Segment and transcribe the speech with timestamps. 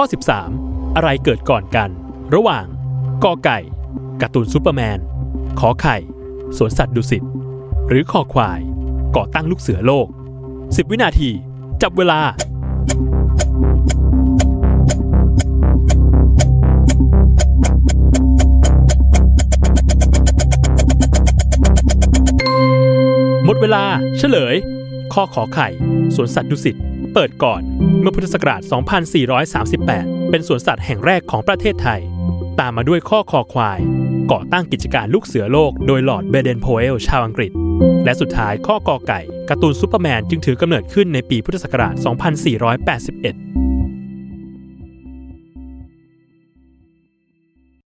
[0.00, 0.10] ข้อ
[0.50, 1.90] 13 อะไรเกิดก่อนกัน
[2.34, 2.64] ระหว่าง
[3.24, 3.58] กอไก่
[4.20, 4.98] การ์ตูนซูเปอร์แมน
[5.60, 5.96] ขอไข่
[6.56, 7.24] สวนสัตว์ดุสิต
[7.88, 8.60] หรือคอควาย
[9.16, 10.06] ก่อตั้งลูกเสือโลก
[10.50, 11.30] 10 วินาที
[11.82, 12.20] จับเวลา
[23.44, 23.84] หมดเวลา
[24.18, 24.54] เฉลย
[25.12, 25.68] ข้อขอไข่
[26.14, 26.76] สวนสัตว์ดุสิต
[27.14, 27.60] เปิดก่อน
[28.00, 28.60] เมื่อพุทธศักราช
[29.66, 32.00] 2438 เป็นสวนสัตว์แห่งแรกของประเทศไทย
[32.60, 33.78] ตามมาด้วยข้อคอควาย
[34.32, 37.52] ก่อตั้งกิจการลูกเสือโลกโดยลอร์ดเบเดนโพเอลชาวอังกฤษ
[38.04, 43.67] และสุดท้ายข้อกอไก่การ์ตูนซูเปอร์แมนจึงถือกำเนิดขึ้นในปีพุทธศักราช 2481